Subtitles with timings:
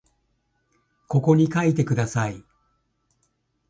[1.07, 2.43] ここに書いてください